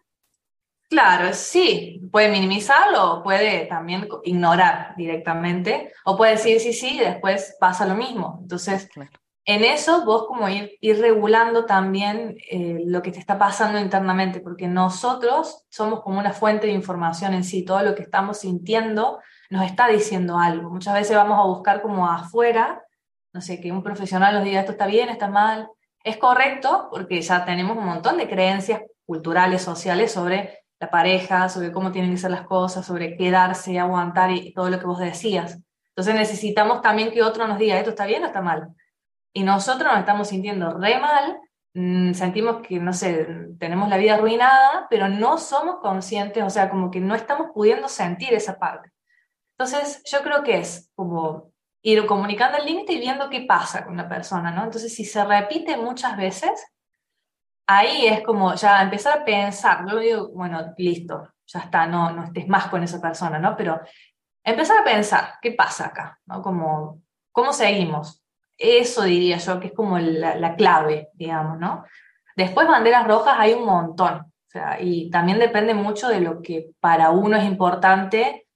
[0.93, 7.01] Claro, sí, puede minimizarlo o puede también ignorar directamente, o puede decir sí, sí, y
[7.01, 8.41] después pasa lo mismo.
[8.43, 8.91] Entonces,
[9.47, 14.41] en eso vos como ir, ir regulando también eh, lo que te está pasando internamente,
[14.41, 19.19] porque nosotros somos como una fuente de información en sí, todo lo que estamos sintiendo
[19.49, 20.69] nos está diciendo algo.
[20.69, 22.85] Muchas veces vamos a buscar como afuera,
[23.33, 25.71] no sé, que un profesional nos diga esto está bien, está mal,
[26.05, 31.71] es correcto, porque ya tenemos un montón de creencias culturales, sociales sobre la pareja, sobre
[31.71, 35.61] cómo tienen que ser las cosas, sobre quedarse, aguantar y todo lo que vos decías.
[35.91, 38.75] Entonces necesitamos también que otro nos diga, esto está bien o está mal.
[39.33, 41.39] Y nosotros nos estamos sintiendo re mal,
[41.75, 43.27] mm, sentimos que, no sé,
[43.61, 47.89] tenemos la vida arruinada, pero no somos conscientes, o sea, como que no estamos pudiendo
[47.89, 48.91] sentir esa parte.
[49.57, 53.97] Entonces, yo creo que es como ir comunicando el límite y viendo qué pasa con
[53.97, 54.65] la persona, ¿no?
[54.65, 56.51] Entonces, si se repite muchas veces,
[57.79, 62.25] ahí es como ya empezar a pensar, no digo, bueno, listo, ya está, no, no
[62.25, 63.57] estés más con esa persona, ¿no?
[63.57, 63.81] Pero
[64.45, 66.19] empezar a pensar, ¿qué pasa acá?
[66.27, 66.43] ¿no?
[66.43, 68.23] Como, ¿Cómo seguimos?
[68.59, 71.85] Eso diría yo que es como la, la clave, digamos, ¿no?
[72.37, 76.71] Después banderas rojas hay un montón, o sea, y también depende mucho de lo que
[76.81, 78.47] para uno es importante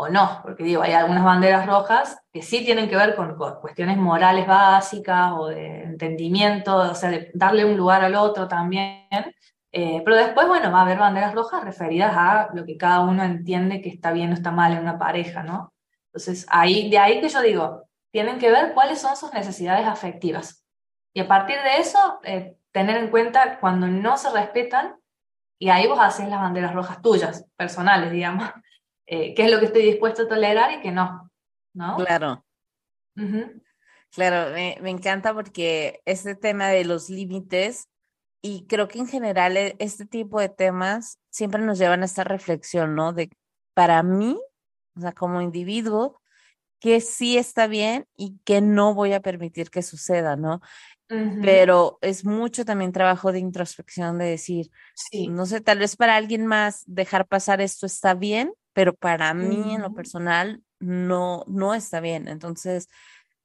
[0.00, 3.98] o no, porque digo, hay algunas banderas rojas que sí tienen que ver con, cuestiones
[3.98, 9.04] morales básicas o de entendimiento, o sea, de darle un lugar al otro también.
[9.72, 13.22] Eh, pero después, bueno, va a haber banderas rojas referidas a lo que cada uno
[13.22, 15.74] entiende que está bien o está mal en una pareja, ¿no?
[16.06, 20.64] Entonces, ahí, de ahí que yo digo, tienen que ver cuáles son sus necesidades afectivas.
[21.12, 24.96] Y a partir de eso, eh, tener en cuenta cuando no se respetan,
[25.58, 28.48] y ahí vos haces las banderas rojas tuyas, personales, digamos.
[29.12, 31.32] Eh, qué es lo que estoy dispuesto a tolerar y qué no,
[31.74, 31.96] ¿no?
[31.96, 32.44] Claro.
[34.12, 37.88] Claro, me, encanta porque este tema de los límites
[38.40, 42.22] y creo que en general e, este tipo de temas siempre nos llevan a esta
[42.22, 43.12] reflexión, ¿no?
[43.12, 43.30] De
[43.74, 44.38] para mí,
[44.96, 46.22] o sea, como individuo,
[46.78, 50.60] que sí está bien y que no voy a permitir que suceda, ¿no?
[51.42, 54.70] Pero es mucho también trabajo de introspección de decir,
[55.30, 59.74] no sé, tal vez para alguien más dejar pasar esto está bien, pero para mí
[59.74, 62.28] en lo personal no, no está bien.
[62.28, 62.88] Entonces,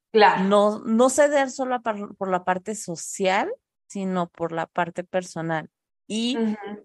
[0.09, 0.45] claro.
[0.45, 3.51] no, no ceder solo por, la parte social,
[3.85, 5.69] sino por la parte personal.
[6.07, 6.37] Y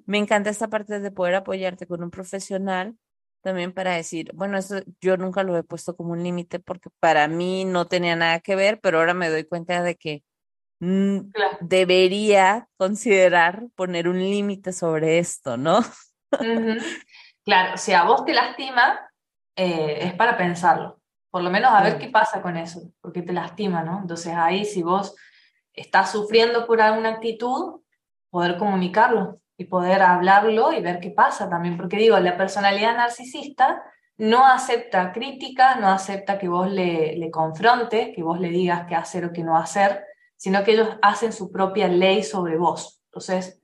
[0.05, 2.97] me encanta esta parte de poder apoyarte con un profesional
[3.41, 7.29] también para decir, bueno, eso yo nunca lo he puesto como un límite porque para
[7.29, 10.25] mí no tenía nada que ver, pero ahora me doy cuenta de que
[11.61, 15.79] debería considerar poner un límite sobre esto, ¿no?
[17.45, 19.11] Claro, si a vos te lastima,
[19.57, 21.01] eh, es para pensarlo.
[21.31, 24.01] Por lo menos a ver qué pasa con eso, porque te lastima, ¿no?
[24.01, 25.15] Entonces ahí si vos
[25.73, 27.81] estás sufriendo por alguna actitud,
[28.31, 31.77] poder comunicarlo y poder hablarlo y ver qué pasa también.
[31.77, 33.83] Porque digo, la personalidad narcisista
[34.19, 38.95] no acepta críticas, no acepta que vos le, le confrontes, que vos le digas qué
[38.95, 40.05] hacer o qué no hacer,
[40.37, 43.03] sino que ellos hacen su propia ley sobre vos.
[43.07, 43.60] Entonces,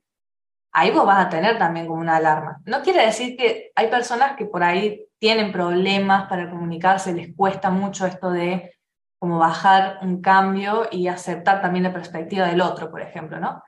[0.76, 2.60] ahí vos vas a tener también como una alarma.
[2.66, 7.70] No quiere decir que hay personas que por ahí tienen problemas para comunicarse, les cuesta
[7.70, 8.74] mucho esto de
[9.18, 13.62] como bajar un cambio y aceptar también la perspectiva del otro, por ejemplo, ¿no?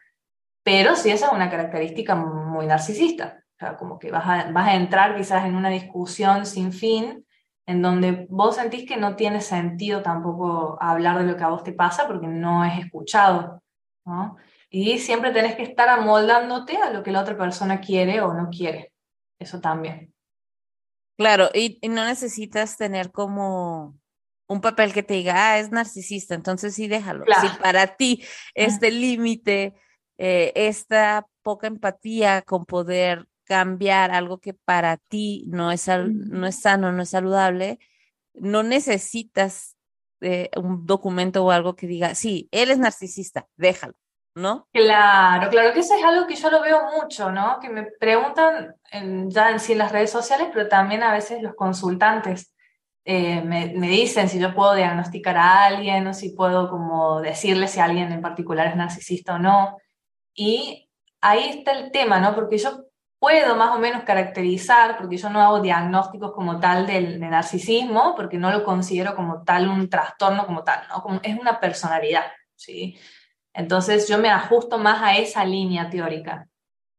[0.62, 4.68] Pero sí esa es una característica muy narcisista, o sea, como que vas a, vas
[4.68, 7.24] a entrar quizás en una discusión sin fin
[7.66, 11.64] en donde vos sentís que no tiene sentido tampoco hablar de lo que a vos
[11.64, 13.62] te pasa porque no es escuchado,
[14.04, 14.36] ¿no?
[14.70, 18.50] Y siempre tenés que estar amoldándote a lo que la otra persona quiere o no
[18.50, 18.92] quiere.
[19.38, 20.12] Eso también.
[21.16, 23.98] Claro, y, no necesitas tener como
[24.46, 27.24] un papel que te diga, ah, es narcisista, entonces sí déjalo.
[27.40, 29.74] Si para ti este límite,
[30.16, 36.60] eh, esta poca empatía con poder cambiar algo que para ti no es, no es
[36.60, 37.78] sano, no es saludable,
[38.34, 39.76] no necesitas
[40.20, 43.94] eh, un documento o algo que diga, sí, él es narcisista, déjalo.
[44.38, 44.68] ¿No?
[44.72, 47.58] Claro, claro que eso es algo que yo lo veo mucho, ¿no?
[47.60, 48.76] Que me preguntan
[49.26, 52.54] ya en sí en las redes sociales, pero también a veces los consultantes
[53.04, 57.80] eh, me, dicen si yo puedo diagnosticar a alguien o si puedo como decirle si
[57.80, 59.78] alguien en particular es narcisista o no.
[60.34, 62.34] Y ahí está el tema, ¿no?
[62.34, 62.84] Porque yo
[63.18, 68.38] puedo más o menos caracterizar, porque yo no hago diagnósticos como tal del, narcisismo, porque
[68.38, 71.20] no lo considero como tal un trastorno como tal, ¿no?
[71.22, 72.24] Es una personalidad,
[72.54, 72.98] ¿sí?
[73.58, 76.46] Entonces yo me ajusto más a esa línea teórica.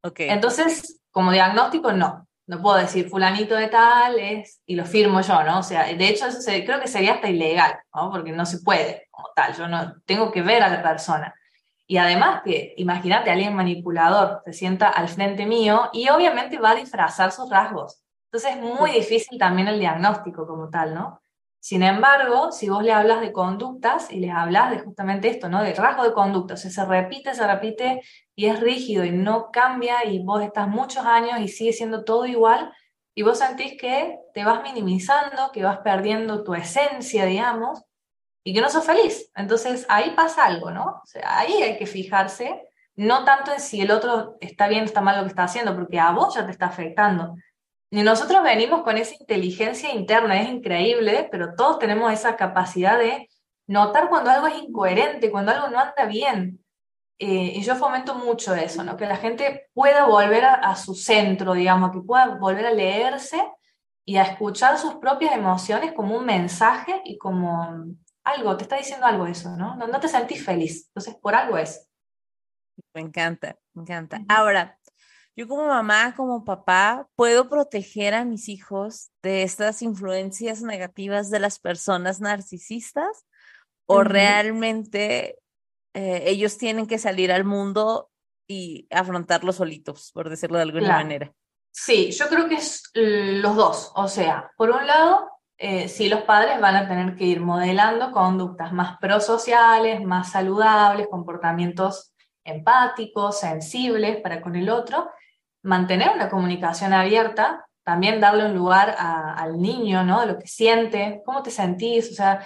[0.03, 0.29] Okay.
[0.29, 2.27] Entonces, como diagnóstico, no.
[2.47, 5.59] No puedo decir fulanito de tal es, y lo firmo yo, ¿no?
[5.59, 8.11] O sea, de hecho eso creo que sería hasta ilegal, ¿no?
[8.11, 9.55] Porque no se puede como tal.
[9.55, 11.33] Yo no tengo que ver a la persona.
[11.87, 16.75] Y además que, imagínate, alguien manipulador se sienta al frente mío y obviamente va a
[16.75, 18.03] disfrazar sus rasgos.
[18.31, 21.21] Entonces es muy difícil también el diagnóstico como tal, ¿no?
[21.59, 25.61] Sin embargo, si vos le hablas de conductas y les hablas de justamente esto, ¿no?
[25.61, 28.01] De rasgo de conducta, o se repite, se repite
[28.33, 32.25] y es rígido y no cambia y vos estás muchos años y sigue siendo todo
[32.25, 32.71] igual
[33.13, 37.83] y vos sentís que te vas minimizando, que vas perdiendo tu esencia, digamos,
[38.45, 39.29] y que no sos feliz.
[39.35, 41.01] Entonces ahí pasa algo, ¿no?
[41.03, 42.61] O sea, ahí hay que fijarse,
[42.95, 45.75] no tanto en si el otro está bien o está mal lo que está haciendo,
[45.75, 47.35] porque a vos ya te está afectando.
[47.91, 53.27] Y nosotros venimos con esa inteligencia interna, es increíble, pero todos tenemos esa capacidad de
[53.67, 56.63] notar cuando algo es incoherente, cuando algo no anda bien.
[57.17, 58.95] Eh, y yo fomento mucho eso, ¿no?
[58.95, 63.41] que la gente pueda volver a, su centro, digamos, que pueda volver a leerse
[64.05, 67.85] y a escuchar sus propias emociones como un mensaje y como
[68.23, 69.75] algo, te está diciendo algo eso, ¿no?
[69.75, 71.89] No, no te sentís feliz, entonces por algo es.
[72.93, 74.21] Me encanta, me encanta.
[74.29, 74.79] Ahora,
[75.39, 81.39] yo como mamá, como papá, puedo proteger a mis hijos de estas influencias negativas de
[81.39, 83.25] las personas narcisistas
[83.85, 85.39] o realmente
[85.93, 88.09] eh, ellos tienen que salir al mundo
[88.49, 91.31] y afrontarlo solitos, por decirlo de alguna manera.
[91.71, 93.93] Sí, yo creo que es los dos.
[93.95, 98.11] O sea, por un lado, eh, sí los padres van a tener que ir modelando
[98.11, 105.09] conductas más prosociales, más saludables, comportamientos empáticos, sensibles para con el otro,
[105.63, 110.21] mantener una comunicación abierta, también darle un lugar al niño, ¿no?
[110.21, 112.45] De lo que siente, cómo te sentís, o sea,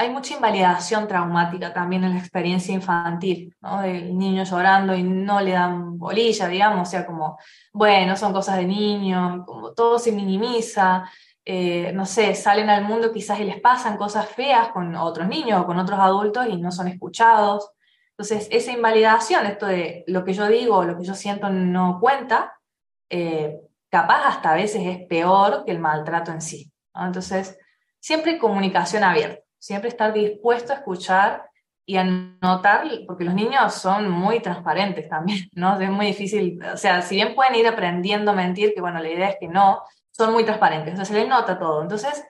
[0.00, 3.82] hay mucha invalidación traumática también en la experiencia infantil, ¿no?
[3.82, 7.36] Del niño llorando y no le dan bolilla, digamos, o sea, como,
[7.72, 11.04] bueno, son cosas de niño, como todo se minimiza,
[11.44, 15.62] eh, no sé, salen al mundo quizás y les pasan cosas feas con otros niños
[15.62, 17.70] o con otros adultos y no son escuchados.
[18.18, 22.58] Entonces, esa invalidación, esto de lo que yo digo, lo que yo siento no cuenta,
[23.08, 26.72] eh, capaz hasta a veces es peor que el maltrato en sí.
[26.96, 27.56] Entonces,
[28.00, 31.48] siempre comunicación abierta, siempre estar dispuesto a escuchar
[31.86, 35.80] y a notar, porque los niños son muy transparentes también, ¿no?
[35.80, 39.10] Es muy difícil, o sea, si bien pueden ir aprendiendo a mentir, que bueno, la
[39.10, 41.82] idea es que no, son muy transparentes, o sea, se les nota todo.
[41.82, 42.24] Entonces,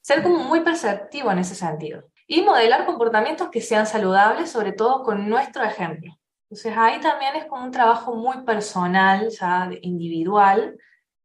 [0.00, 2.02] ser como muy perceptivo en ese sentido.
[2.26, 6.16] Y modelar comportamientos que sean saludables, sobre todo con nuestro ejemplo.
[6.44, 10.78] Entonces, ahí también es como un trabajo muy personal, ya individual.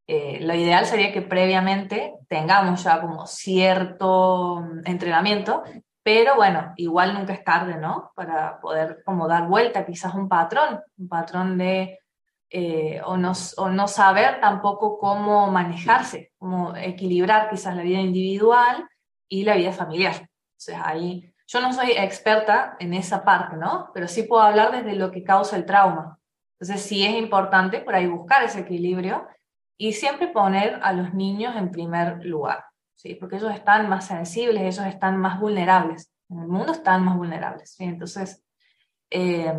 [0.08, 5.64] Eh, lo ideal sería que previamente tengamos ya como cierto entrenamiento,
[6.04, 8.12] pero bueno, igual nunca es tarde, ¿no?
[8.16, 12.00] Para poder como dar vuelta quizás un patrón, un patrón de
[12.50, 18.90] eh, o, no, o, no, saber tampoco cómo manejarse, cómo equilibrar quizás la vida individual
[19.28, 20.29] y la vida familiar.
[20.60, 23.92] Sea, ahí yo no soy experta en esa parte, ¿no?
[23.94, 26.20] Pero sí puedo hablar desde lo que causa el trauma.
[26.60, 29.26] Entonces sí es importante por ahí buscar ese equilibrio
[29.78, 33.16] y siempre poner a los niños en primer lugar, ¿sí?
[33.16, 36.12] Porque ellos están más sensibles, ellos están más vulnerables.
[36.30, 37.86] En el mundo están más vulnerables, ¿sí?
[37.86, 38.44] Entonces,
[39.10, 39.54] eh,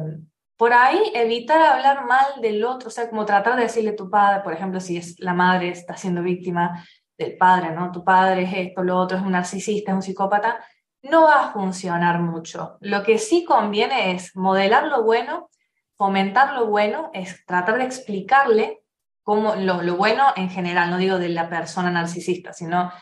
[0.59, 4.11] por ahí evitar hablar mal del otro, o sea, como tratar de decirle a tu
[4.11, 6.85] padre, por ejemplo, si es la madre está siendo víctima
[7.17, 7.91] del padre, ¿no?
[7.91, 10.63] Tu padre es esto, lo otro, es un narcisista, es un psicópata,
[11.03, 12.77] no va a funcionar mucho.
[12.81, 15.51] Lo que sí conviene es modelar lo bueno,
[15.97, 18.83] fomentar lo bueno, es tratar de explicarle
[19.23, 22.93] cómo, lo, bueno en general, no digo de la persona narcisista, sino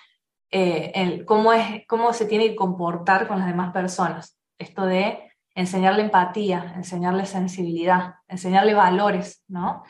[0.51, 4.39] eh, cómo, es, cómo se tiene que comportar con las demás personas.
[4.59, 9.83] Esto de enseñarle empatía, enseñarle sensibilidad, enseñarle valores, ¿no?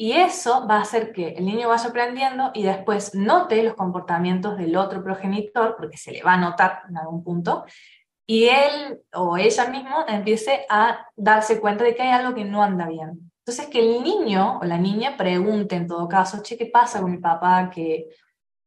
[0.00, 4.56] Y eso va a hacer que el niño vaya aprendiendo y después note los comportamientos
[4.56, 7.64] del otro progenitor, porque se le va a notar en algún punto,
[8.24, 12.62] y él o ella mismo empiece a darse cuenta de que hay algo que no
[12.62, 13.32] anda bien.
[13.40, 17.10] Entonces, que el niño o la niña pregunte en todo caso, che, ¿qué pasa con
[17.10, 18.06] mi papá que,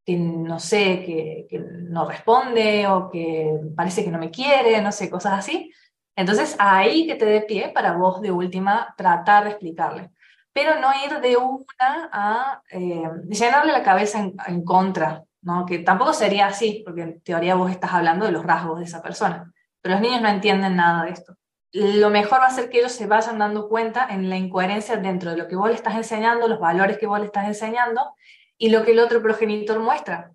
[0.05, 4.91] que no sé, que, que no responde o que parece que no me quiere, no
[4.91, 5.71] sé, cosas así?
[6.13, 10.11] Entonces, ahí que te dé pie para vos de última tratar de explicarle,
[10.53, 15.65] pero no ir de una a eh, llenarle la cabeza en, contra, ¿no?
[15.65, 19.01] que tampoco sería así, porque en teoría vos estás hablando de los rasgos de esa
[19.01, 21.35] persona, pero los niños no entienden nada de esto.
[21.73, 25.31] Lo mejor va a ser que ellos se vayan dando cuenta en la incoherencia dentro
[25.31, 28.13] de lo que vos le estás enseñando, los valores que vos le estás enseñando
[28.57, 30.33] y lo que el otro progenitor muestra.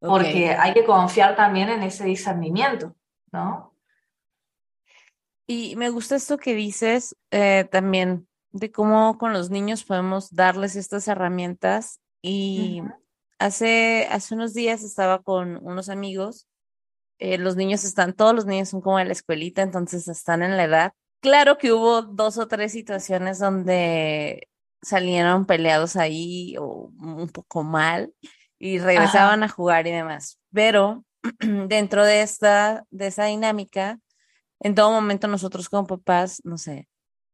[0.00, 2.96] Porque hay que confiar también en ese discernimiento,
[3.30, 3.72] ¿no?
[5.46, 10.76] Y me gusta esto que dices eh, también de cómo con los niños podemos darles
[10.76, 12.00] estas herramientas.
[12.22, 12.82] Y
[13.38, 16.46] hace, hace unos días estaba con unos amigos.
[17.18, 20.56] Eh, los niños están, todos los niños son como en la escuelita, entonces están en
[20.56, 20.92] la edad.
[21.20, 24.48] Claro que hubo dos o tres situaciones donde
[24.82, 28.12] salieron peleados ahí o un poco mal
[28.58, 30.38] y regresaban a jugar y demás.
[30.52, 31.04] Pero
[31.68, 34.00] dentro de esta, de esa dinámica,
[34.60, 36.88] en todo momento nosotros como papás, no sé,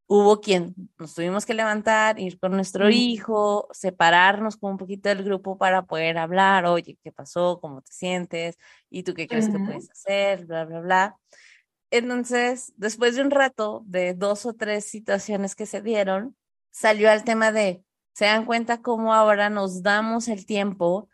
[0.09, 5.23] hubo quien nos tuvimos que levantar, ir con nuestro hijo, separarnos con un poquito del
[5.23, 7.61] grupo para poder hablar, oye, ¿qué pasó?
[7.61, 8.59] ¿Cómo te sientes?
[8.91, 10.47] ¿Y tú qué crees que puedes hacer?
[10.47, 11.17] Bla, bla, bla.
[11.91, 16.35] Entonces, después de un rato, de dos o tres situaciones que se dieron,
[16.71, 17.85] salió al tema de,
[18.15, 21.09] se dan cuenta cómo ahora nos damos el tiempo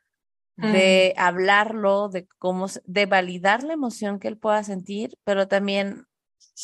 [0.56, 6.06] de hablarlo, de cómo, de validar la emoción que él pueda sentir, pero también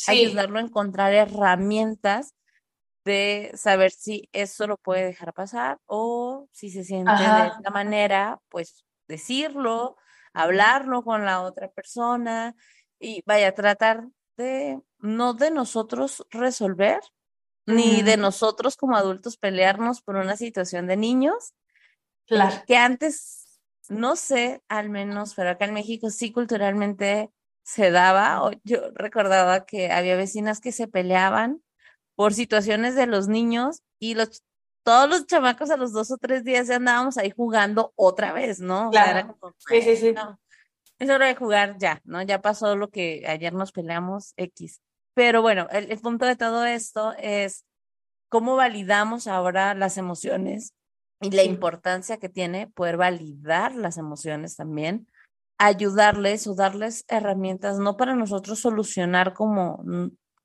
[0.07, 2.33] ayudarlo a encontrar herramientas
[3.03, 8.39] de saber si eso lo puede dejar pasar o si se siente de esta manera,
[8.49, 9.97] pues decirlo,
[10.33, 12.55] hablarlo con la otra persona
[12.99, 16.99] y vaya, tratar de no de nosotros resolver,
[17.65, 21.53] ni de nosotros como adultos pelearnos por una situación de niños,
[22.27, 22.55] claro.
[22.67, 23.41] que antes
[23.89, 27.29] no sé, al menos, pero acá en México sí culturalmente
[27.63, 31.61] se daba, o yo recordaba que había vecinas que se peleaban
[32.15, 34.43] por situaciones de los niños y los
[34.83, 38.59] todos los chamacos a los dos o tres días ya andábamos ahí jugando otra vez,
[38.59, 38.89] ¿no?
[38.89, 39.37] Claro.
[39.69, 40.15] sí, sí, sí.
[40.97, 42.21] es hora de jugar ya, ¿no?
[42.23, 44.81] Ya pasó lo que ayer nos peleamos X.
[45.13, 47.65] Pero bueno, el punto de todo esto es
[48.29, 50.73] cómo validamos ahora las emociones
[51.19, 55.07] y la importancia que tiene poder validar las emociones también,
[55.61, 59.83] ayudarles o darles herramientas, no para nosotros solucionar como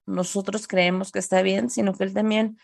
[0.04, 2.58] nosotros creemos que está bien, sino que él también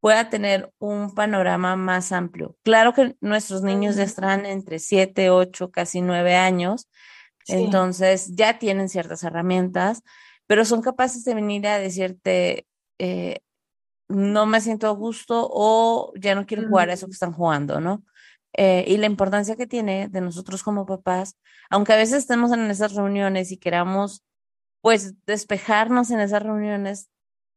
[0.00, 2.56] pueda tener un panorama más amplio.
[2.62, 6.88] Claro que nuestros niños ya están entre 7, 8, casi 9 años,
[7.46, 10.02] entonces ya tienen ciertas herramientas,
[10.46, 12.66] pero son capaces de venir a decirte,
[12.98, 13.40] eh,
[14.08, 17.78] no me siento a gusto o ya no quiero jugar a eso que están jugando,
[17.78, 18.02] ¿no?
[18.52, 21.36] Eh, y la importancia que tiene de nosotros como papás,
[21.70, 24.24] aunque a veces estemos en esas reuniones y queramos,
[24.80, 27.10] pues, despejarnos en esas reuniones,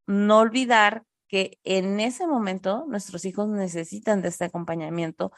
[0.06, 5.32] no olvidar que en ese momento nuestros hijos necesitan de este acompañamiento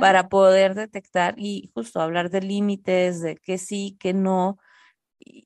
[0.00, 4.58] para poder detectar y justo hablar de límites, de qué sí, qué no,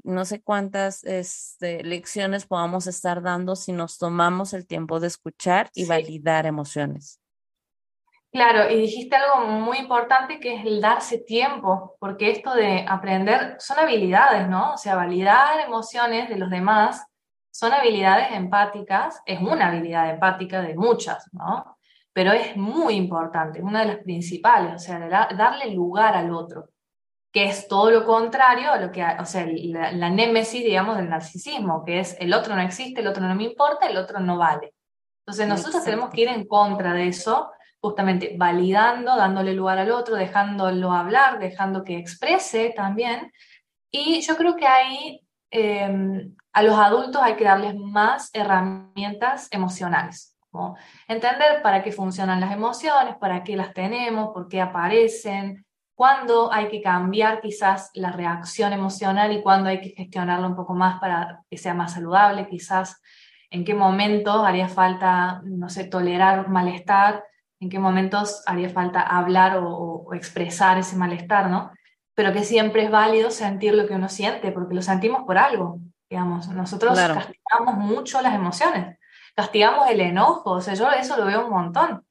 [0.04, 5.68] no sé cuántas este, lecciones podamos estar dando si nos tomamos el tiempo de escuchar
[5.74, 7.17] y validar emociones.
[8.30, 13.56] Claro, y dijiste algo muy importante que es el darse tiempo, porque esto de aprender
[13.58, 14.74] son habilidades, ¿no?
[14.74, 17.06] O sea, validar emociones de los demás
[17.50, 21.78] son habilidades empáticas, es una habilidad empática de muchas, ¿no?
[22.12, 24.98] Pero es muy importante, una de las principales, o sea,
[25.34, 26.68] darle lugar al otro,
[27.32, 31.08] que es todo lo contrario a lo que, o sea, la, la némesis, digamos, del
[31.08, 34.36] narcisismo, que es el otro no existe, el otro no me importa, el otro no
[34.36, 34.74] vale.
[35.24, 37.50] Entonces nosotros tenemos que ir en contra de eso
[37.80, 43.32] justamente validando, dándole lugar al otro, dejándolo hablar, dejando que exprese también.
[43.90, 45.20] Y yo creo que ahí
[45.50, 50.36] em, a los adultos hay que darles más herramientas emocionales.
[50.50, 50.76] Como
[51.06, 55.64] entender para qué funcionan las emociones, para qué las tenemos, por qué aparecen,
[55.94, 60.74] cuándo hay que cambiar quizás la reacción emocional y cuándo hay que gestionarla un poco
[60.74, 63.00] más para que sea más saludable, quizás
[63.50, 67.24] en qué momentos haría falta, no sé, tolerar malestar
[67.60, 71.72] en qué momentos haría falta hablar o, expresar ese malestar, ¿no?
[72.14, 75.78] Pero que siempre es válido sentir lo que uno siente, porque lo sentimos por algo,
[76.08, 76.48] digamos.
[76.48, 78.98] Nosotros castigamos mucho las emociones,
[79.34, 82.04] castigamos el enojo, o sea, yo eso lo veo un montón.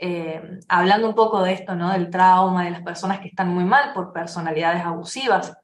[0.00, 1.90] Eh, hablando un poco de esto, ¿no?
[1.90, 5.56] Del trauma, de las personas que están muy mal por personalidades abusivas.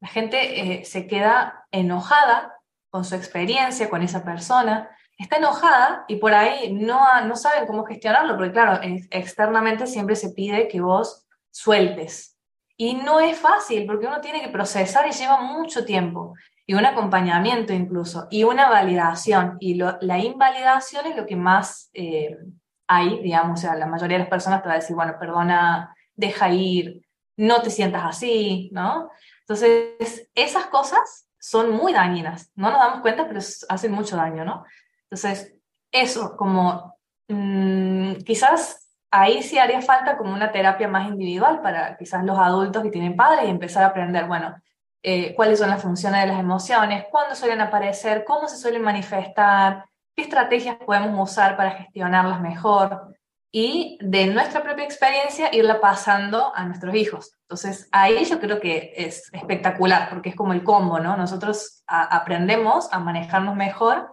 [0.00, 2.54] La gente eh, se queda enojada
[2.90, 4.90] con su experiencia, con esa persona,
[5.24, 10.30] está enojada y por ahí no, no saben cómo gestionarlo, porque claro, externamente siempre se
[10.30, 12.38] pide que vos sueltes.
[12.76, 16.34] Y no es fácil, porque uno tiene que procesar y lleva mucho tiempo,
[16.66, 19.58] y un acompañamiento incluso, y una validación.
[19.60, 22.38] Y la invalidación es lo que más eh,
[22.86, 25.94] hay, digamos, o sea, la mayoría de las personas te va a decir, bueno, perdona,
[26.14, 27.06] deja ir,
[27.36, 29.10] no te sientas así, ¿no?
[29.40, 34.64] Entonces, esas cosas son muy dañinas, no nos damos cuenta, pero hacen mucho daño, ¿no?
[35.10, 35.54] Entonces,
[35.90, 36.96] eso, como
[37.28, 42.82] mm, quizás ahí sí haría falta como una terapia más individual para quizás los adultos
[42.82, 44.54] que tienen padres y empezar a aprender, bueno,
[45.02, 49.84] eh, cuáles son las funciones de las emociones, cuándo suelen aparecer, cómo se suelen manifestar,
[50.14, 53.16] qué estrategias podemos usar para gestionarlas mejor
[53.52, 57.36] y de nuestra propia experiencia irla pasando a nuestros hijos.
[57.42, 61.16] Entonces, ahí yo creo que es espectacular porque es como el combo, ¿no?
[61.16, 64.12] Nosotros aprendemos a manejarnos mejor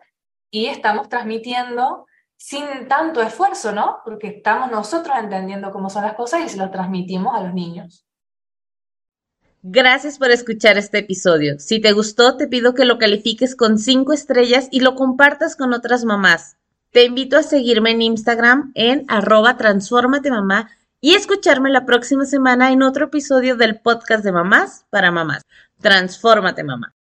[0.51, 2.05] y estamos transmitiendo
[2.37, 3.97] sin tanto esfuerzo, ¿no?
[4.05, 8.05] Porque estamos nosotros entendiendo cómo son las cosas y se lo transmitimos a los niños.
[9.63, 11.59] Gracias por escuchar este episodio.
[11.59, 15.73] Si te gustó, te pido que lo califiques con cinco estrellas y lo compartas con
[15.73, 16.57] otras mamás.
[16.91, 19.57] Te invito a seguirme en Instagram en arroba
[20.29, 20.69] mamá
[21.01, 25.41] y escucharme la próxima semana en otro episodio del podcast de mamás para mamás.
[25.81, 26.96] Transfórmate mamá.